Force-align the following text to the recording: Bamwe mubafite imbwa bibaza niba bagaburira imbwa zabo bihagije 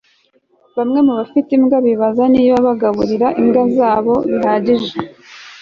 Bamwe 0.77 0.99
mubafite 1.07 1.49
imbwa 1.57 1.77
bibaza 1.85 2.23
niba 2.35 2.55
bagaburira 2.67 3.27
imbwa 3.39 3.63
zabo 3.77 4.13
bihagije 4.31 4.93